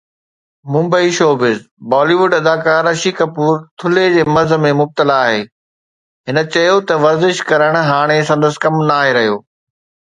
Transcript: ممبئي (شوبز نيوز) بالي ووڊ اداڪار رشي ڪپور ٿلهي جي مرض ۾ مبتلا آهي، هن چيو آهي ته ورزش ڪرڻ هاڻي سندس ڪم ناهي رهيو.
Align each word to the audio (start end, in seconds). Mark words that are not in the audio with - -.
ممبئي 0.75 1.09
(شوبز 1.17 1.43
نيوز) 1.59 1.59
بالي 1.91 2.15
ووڊ 2.21 2.31
اداڪار 2.37 2.81
رشي 2.89 3.11
ڪپور 3.19 3.53
ٿلهي 3.83 4.07
جي 4.15 4.23
مرض 4.37 4.55
۾ 4.65 4.73
مبتلا 4.81 5.17
آهي، 5.29 5.41
هن 6.31 6.37
چيو 6.53 6.75
آهي 6.79 6.83
ته 6.89 6.93
ورزش 7.05 7.35
ڪرڻ 7.53 7.73
هاڻي 7.93 8.19
سندس 8.33 8.55
ڪم 8.67 8.83
ناهي 8.93 9.17
رهيو. 9.21 9.37